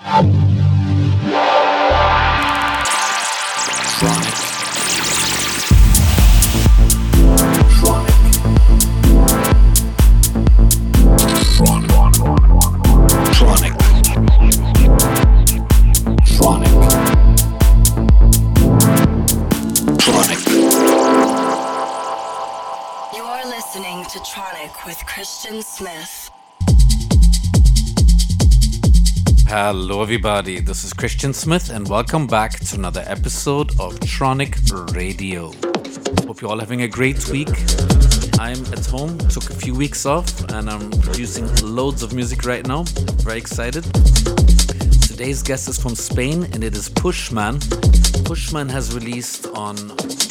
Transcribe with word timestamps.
Um. 0.00 0.33
Hello, 29.56 30.02
everybody. 30.02 30.58
This 30.58 30.82
is 30.82 30.92
Christian 30.92 31.32
Smith, 31.32 31.70
and 31.70 31.88
welcome 31.88 32.26
back 32.26 32.58
to 32.58 32.74
another 32.74 33.04
episode 33.06 33.70
of 33.78 33.94
Tronic 34.00 34.52
Radio. 34.96 35.52
Hope 36.26 36.40
you're 36.40 36.50
all 36.50 36.58
having 36.58 36.82
a 36.82 36.88
great 36.88 37.28
week. 37.28 37.50
I'm 38.40 38.58
at 38.72 38.84
home, 38.86 39.16
took 39.28 39.48
a 39.50 39.54
few 39.54 39.72
weeks 39.72 40.06
off, 40.06 40.26
and 40.50 40.68
I'm 40.68 40.90
producing 41.02 41.48
loads 41.62 42.02
of 42.02 42.12
music 42.12 42.44
right 42.44 42.66
now. 42.66 42.82
Very 43.22 43.38
excited. 43.38 43.84
Today's 45.02 45.40
guest 45.40 45.68
is 45.68 45.80
from 45.80 45.94
Spain, 45.94 46.48
and 46.52 46.64
it 46.64 46.74
is 46.74 46.88
Pushman. 46.88 47.60
Pushman 48.24 48.68
has 48.68 48.92
released 48.92 49.46
on 49.54 49.76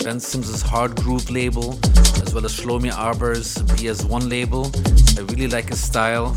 Ben 0.03 0.19
Sims' 0.19 0.61
Hard 0.61 0.97
Groove 0.97 1.29
label, 1.29 1.79
as 2.21 2.33
well 2.33 2.43
as 2.43 2.53
Shlomi 2.59 2.91
Aber's 2.91 3.55
BS1 3.55 4.29
label. 4.29 4.69
I 5.17 5.21
really 5.31 5.47
like 5.47 5.69
his 5.69 5.81
style. 5.81 6.35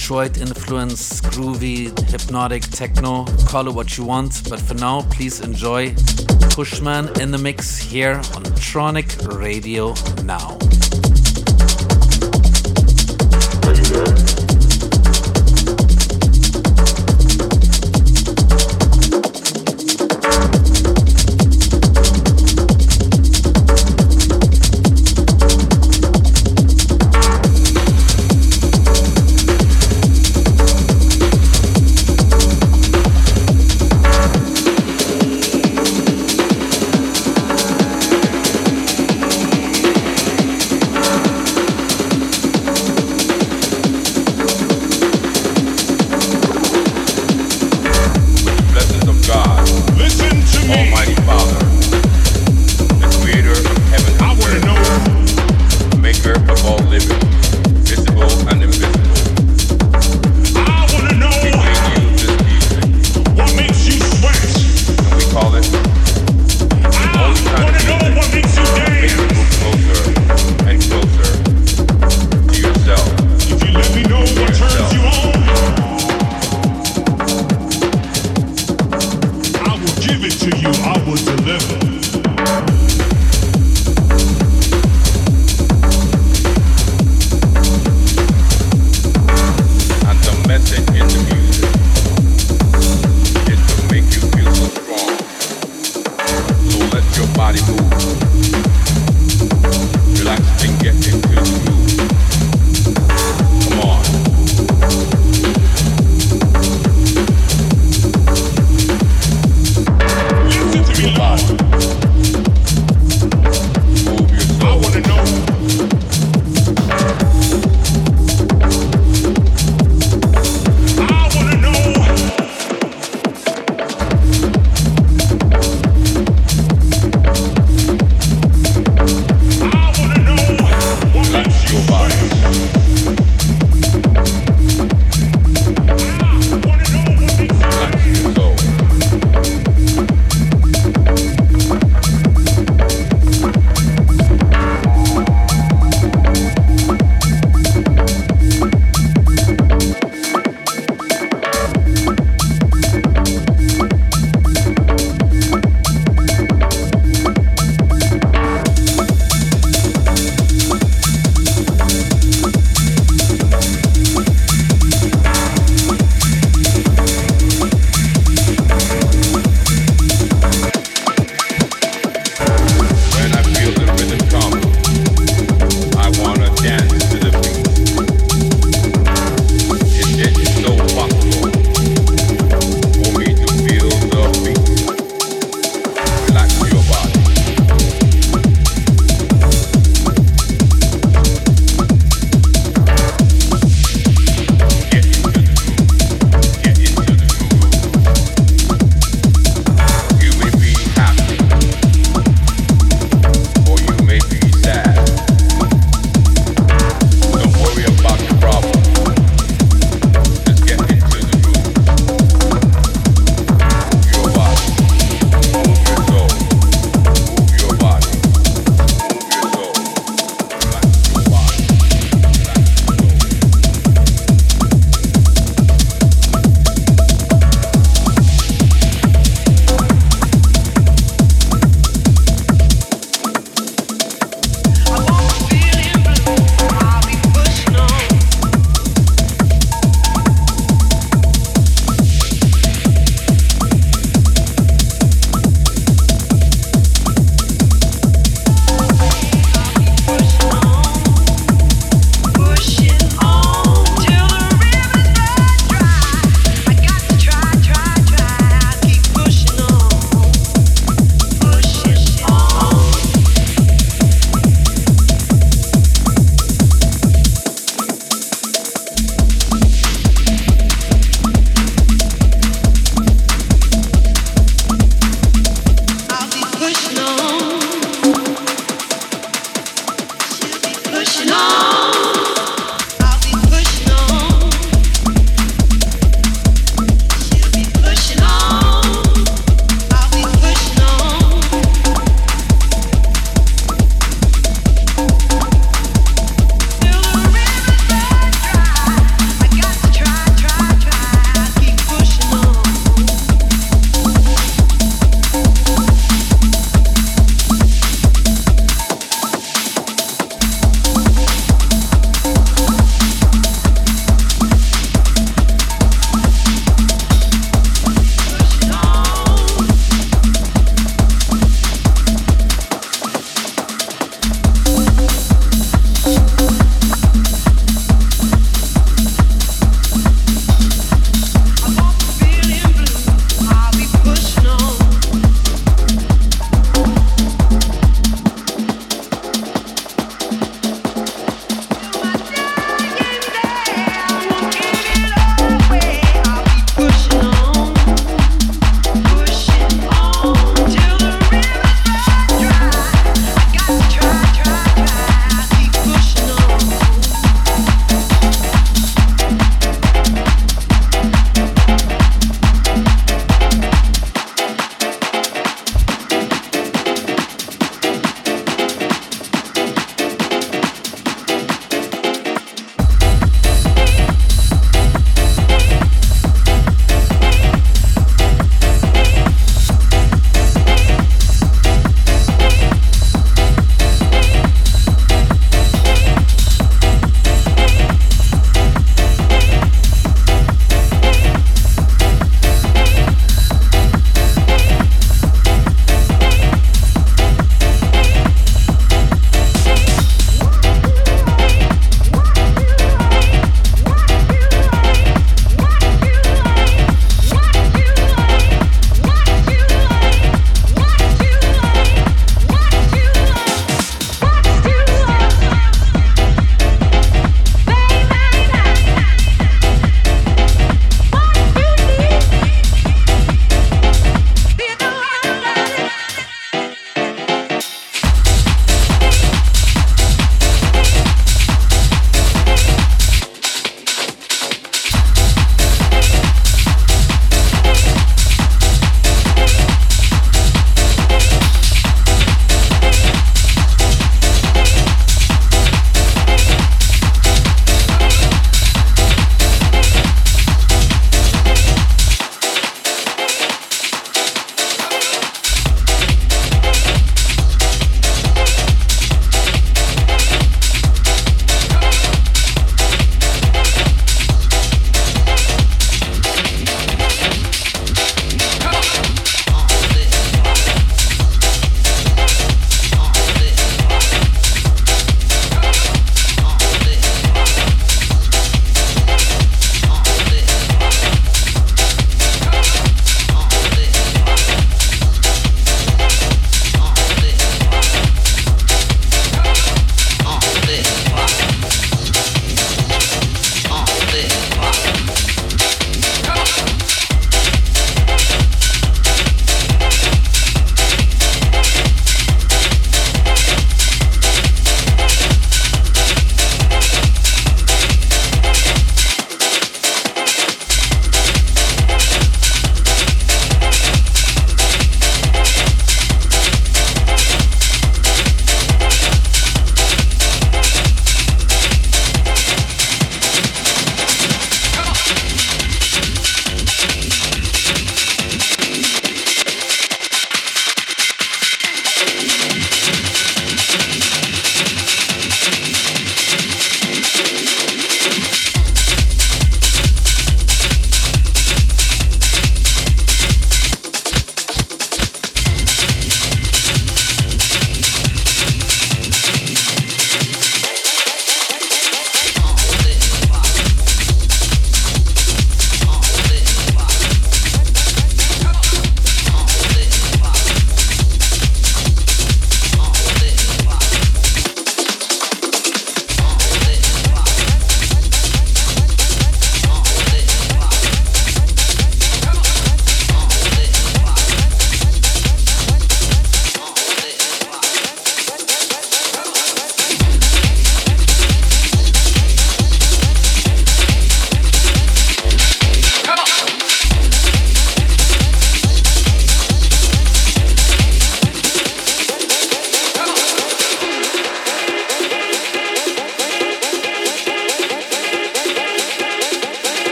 Detroit 0.00 0.38
influence, 0.38 1.20
groovy, 1.20 1.96
hypnotic, 2.08 2.62
techno, 2.62 3.26
call 3.46 3.68
it 3.68 3.74
what 3.74 3.98
you 3.98 4.04
want. 4.04 4.48
But 4.48 4.58
for 4.58 4.72
now, 4.72 5.02
please 5.02 5.40
enjoy 5.40 5.90
Pushman 6.54 7.20
in 7.20 7.30
the 7.30 7.38
mix 7.38 7.76
here 7.76 8.14
on 8.14 8.42
Tronic 8.56 9.38
Radio 9.38 9.92
Now. 10.24 10.58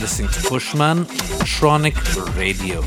Listening 0.00 0.28
to 0.28 0.40
Pushman 0.40 1.04
Tronic 1.44 1.94
Radio. 2.34 2.80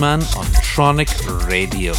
On 0.00 0.20
Tronic 0.62 1.08
Radio. 1.48 1.92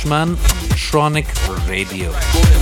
Bushman 0.00 0.30
on 0.30 0.36
Tronic 0.76 1.68
Radio. 1.68 2.59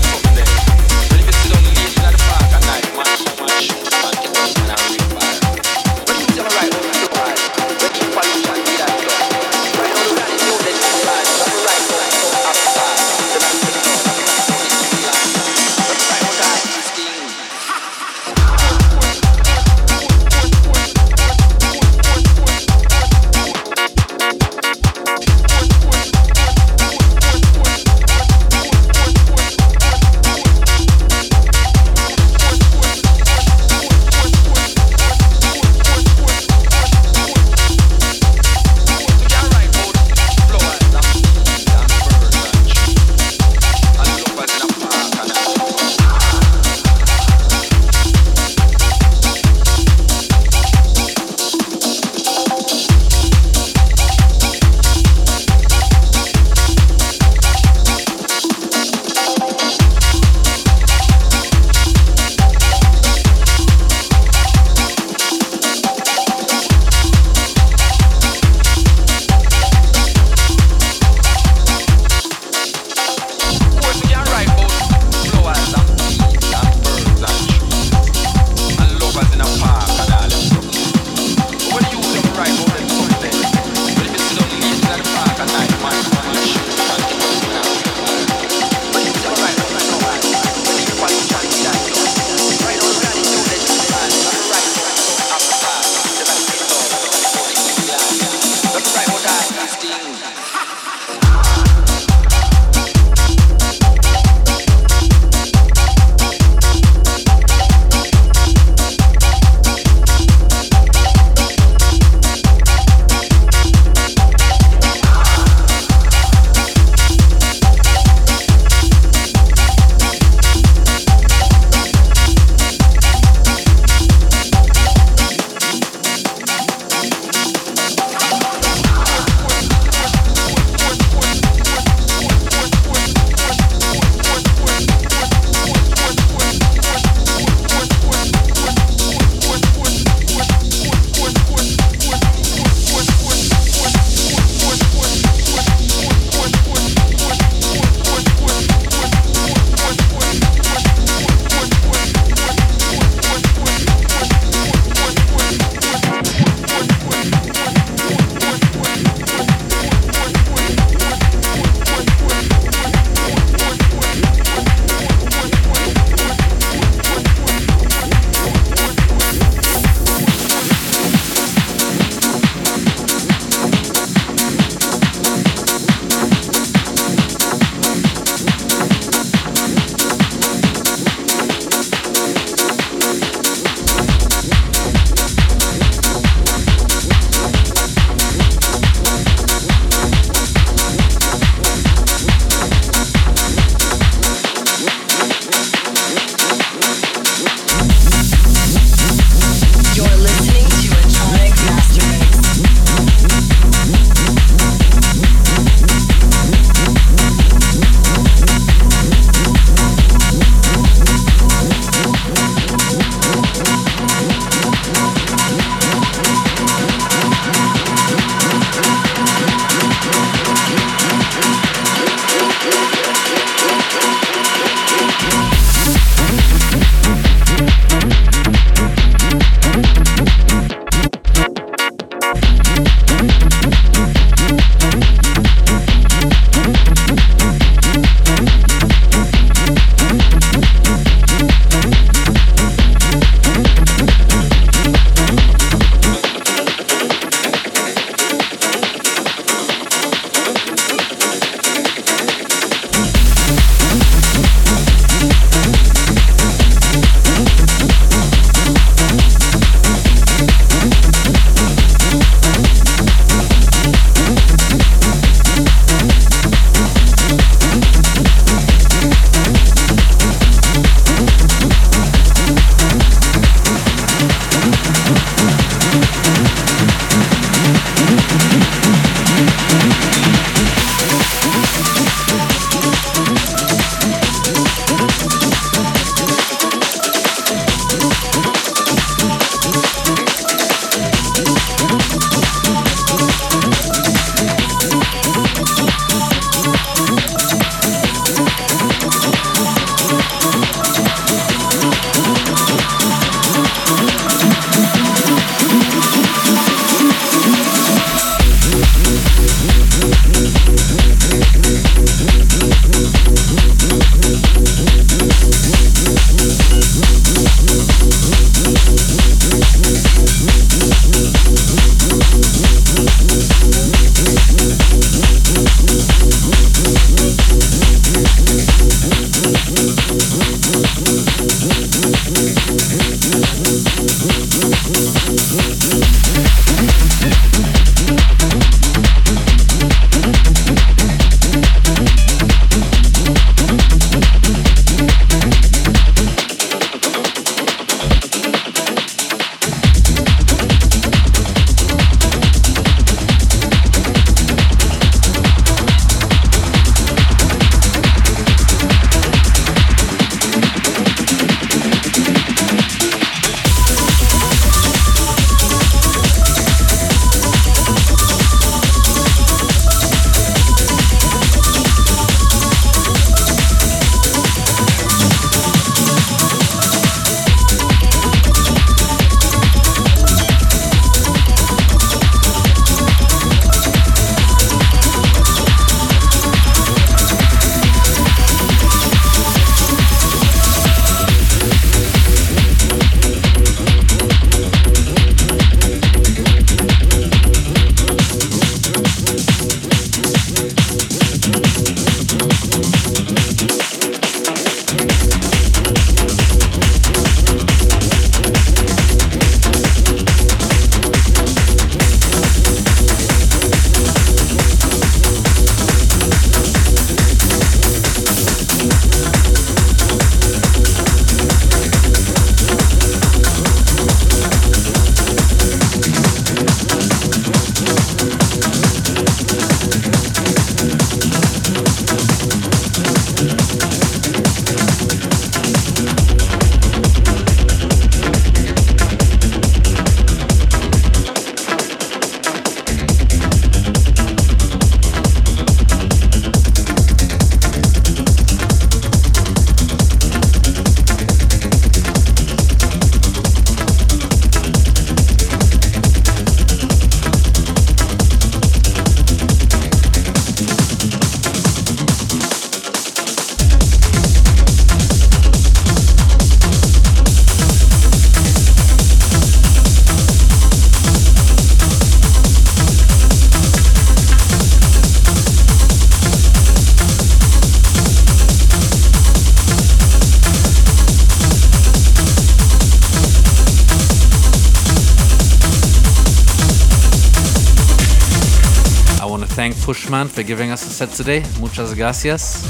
Pushman 489.88 490.28
for 490.28 490.42
giving 490.42 490.70
us 490.70 490.86
a 490.86 490.90
set 490.90 491.08
today. 491.08 491.42
Muchas 491.60 491.94
gracias. 491.94 492.62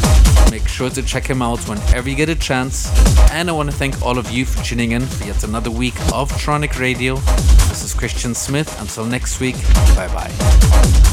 Make 0.53 0.69
sure 0.69 0.89
to 0.89 1.03
check 1.03 1.27
him 1.27 1.43
out 1.43 1.59
whenever 1.69 2.09
you 2.09 2.15
get 2.15 2.29
a 2.29 2.37
chance. 2.37 2.89
And 3.33 3.51
I 3.51 3.53
want 3.53 3.69
to 3.69 3.77
thank 3.77 4.01
all 4.03 4.19
of 4.19 4.31
you 4.31 4.45
for 4.45 4.63
tuning 4.63 4.93
in 4.93 5.05
for 5.05 5.25
yet 5.25 5.43
another 5.43 5.69
week 5.73 5.99
of 6.15 6.31
Tronic 6.35 6.79
Radio. 6.79 7.17
This 7.67 7.83
is 7.83 7.93
Christian 7.93 8.37
Smith. 8.37 8.81
Until 8.81 9.05
next 9.05 9.41
week, 9.41 9.57
bye 9.97 10.07
bye. 10.15 11.08